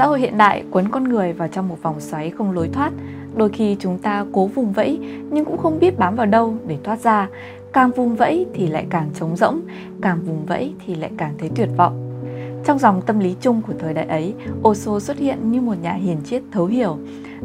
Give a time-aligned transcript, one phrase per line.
[0.00, 2.92] Xã hội hiện đại cuốn con người vào trong một vòng xoáy không lối thoát.
[3.36, 4.98] Đôi khi chúng ta cố vùng vẫy
[5.30, 7.28] nhưng cũng không biết bám vào đâu để thoát ra.
[7.72, 9.60] Càng vùng vẫy thì lại càng trống rỗng,
[10.02, 12.22] càng vùng vẫy thì lại càng thấy tuyệt vọng.
[12.64, 14.34] Trong dòng tâm lý chung của thời đại ấy,
[14.68, 16.98] Osho xuất hiện như một nhà hiền triết thấu hiểu.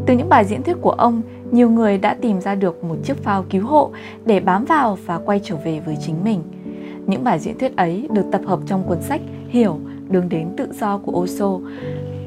[0.05, 3.23] Từ những bài diễn thuyết của ông, nhiều người đã tìm ra được một chiếc
[3.23, 3.91] phao cứu hộ
[4.25, 6.41] để bám vào và quay trở về với chính mình.
[7.07, 9.79] Những bài diễn thuyết ấy được tập hợp trong cuốn sách Hiểu,
[10.09, 11.59] đường đến tự do của Osho.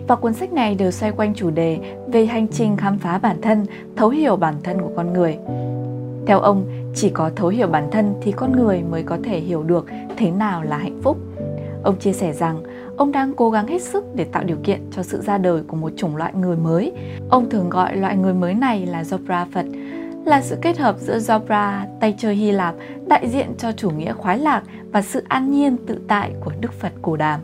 [0.08, 3.36] Và cuốn sách này đều xoay quanh chủ đề về hành trình khám phá bản
[3.42, 3.66] thân,
[3.96, 5.38] thấu hiểu bản thân của con người.
[6.26, 9.62] Theo ông, chỉ có thấu hiểu bản thân thì con người mới có thể hiểu
[9.62, 11.18] được thế nào là hạnh phúc.
[11.82, 12.62] Ông chia sẻ rằng
[12.96, 15.76] ông đang cố gắng hết sức để tạo điều kiện cho sự ra đời của
[15.76, 16.92] một chủng loại người mới.
[17.30, 19.66] Ông thường gọi loại người mới này là Zopra Phật,
[20.24, 22.74] là sự kết hợp giữa Zopra, tay chơi Hy Lạp,
[23.06, 26.72] đại diện cho chủ nghĩa khoái lạc và sự an nhiên tự tại của Đức
[26.72, 27.40] Phật Cổ Đàm.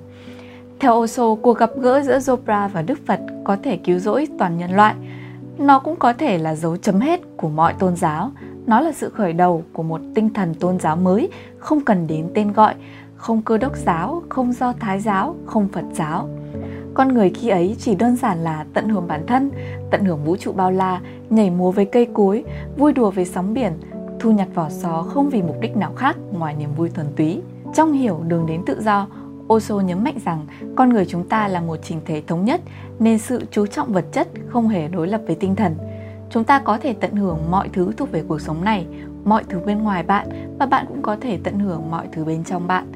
[0.81, 4.59] Theo Osho, cuộc gặp gỡ giữa Zopra và Đức Phật có thể cứu rỗi toàn
[4.59, 4.95] nhân loại.
[5.59, 8.31] Nó cũng có thể là dấu chấm hết của mọi tôn giáo.
[8.67, 12.31] Nó là sự khởi đầu của một tinh thần tôn giáo mới, không cần đến
[12.35, 12.75] tên gọi,
[13.17, 16.29] không cơ đốc giáo, không do thái giáo, không Phật giáo.
[16.95, 19.51] Con người khi ấy chỉ đơn giản là tận hưởng bản thân,
[19.91, 22.45] tận hưởng vũ trụ bao la, nhảy múa với cây cối,
[22.77, 23.73] vui đùa với sóng biển,
[24.21, 27.43] thu nhặt vỏ sò không vì mục đích nào khác ngoài niềm vui thuần túy.
[27.75, 29.07] Trong hiểu đường đến tự do,
[29.53, 32.61] Osho nhấn mạnh rằng con người chúng ta là một trình thể thống nhất
[32.99, 35.77] nên sự chú trọng vật chất không hề đối lập với tinh thần.
[36.31, 38.87] Chúng ta có thể tận hưởng mọi thứ thuộc về cuộc sống này,
[39.25, 42.45] mọi thứ bên ngoài bạn và bạn cũng có thể tận hưởng mọi thứ bên
[42.45, 42.93] trong bạn.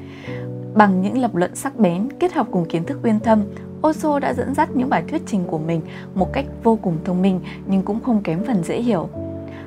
[0.73, 3.43] Bằng những lập luận sắc bén kết hợp cùng kiến thức uyên thâm,
[3.87, 5.81] Osho đã dẫn dắt những bài thuyết trình của mình
[6.15, 9.09] một cách vô cùng thông minh nhưng cũng không kém phần dễ hiểu.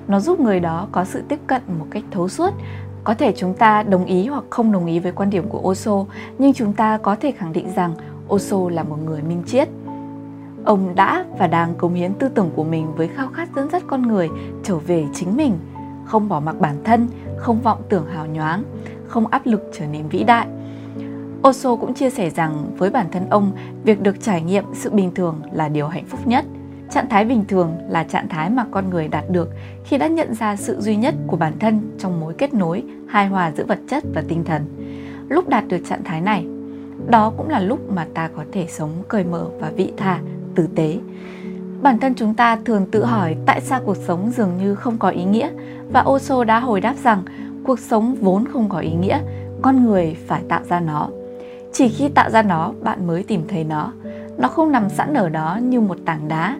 [0.08, 2.54] Nó giúp người đó có sự tiếp cận một cách thấu suốt.
[3.04, 6.04] Có thể chúng ta đồng ý hoặc không đồng ý với quan điểm của Osho,
[6.38, 7.94] nhưng chúng ta có thể khẳng định rằng
[8.34, 9.68] Osho là một người minh triết.
[10.64, 13.82] Ông đã và đang cống hiến tư tưởng của mình với khao khát dẫn dắt
[13.86, 14.28] con người
[14.62, 15.58] trở về chính mình,
[16.04, 18.62] không bỏ mặc bản thân, không vọng tưởng hào nhoáng,
[19.06, 20.46] không áp lực trở nên vĩ đại–
[21.48, 23.52] Osho cũng chia sẻ rằng với bản thân ông,
[23.84, 26.44] việc được trải nghiệm sự bình thường là điều hạnh phúc nhất.
[26.92, 29.50] Trạng thái bình thường là trạng thái mà con người đạt được
[29.84, 33.26] khi đã nhận ra sự duy nhất của bản thân trong mối kết nối hài
[33.26, 34.62] hòa giữa vật chất và tinh thần.
[35.28, 36.46] Lúc đạt được trạng thái này,
[37.08, 40.20] đó cũng là lúc mà ta có thể sống cởi mở và vị tha,
[40.54, 40.98] tử tế.
[41.82, 45.08] Bản thân chúng ta thường tự hỏi tại sao cuộc sống dường như không có
[45.08, 45.50] ý nghĩa
[45.92, 47.22] và Osho đã hồi đáp rằng
[47.64, 49.20] cuộc sống vốn không có ý nghĩa,
[49.62, 51.08] con người phải tạo ra nó
[51.72, 53.92] chỉ khi tạo ra nó bạn mới tìm thấy nó
[54.42, 56.58] nó không nằm sẵn ở đó như một tảng đá.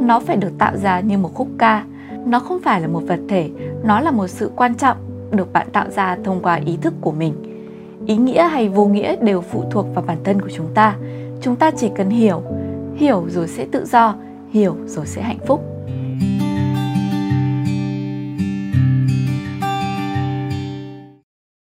[0.00, 1.84] Nó phải được tạo ra như một khúc ca.
[2.26, 3.50] Nó không phải là một vật thể,
[3.82, 4.96] nó là một sự quan trọng
[5.30, 7.34] được bạn tạo ra thông qua ý thức của mình.
[8.06, 10.96] Ý nghĩa hay vô nghĩa đều phụ thuộc vào bản thân của chúng ta.
[11.40, 12.42] Chúng ta chỉ cần hiểu.
[12.94, 14.14] Hiểu rồi sẽ tự do,
[14.50, 15.64] hiểu rồi sẽ hạnh phúc.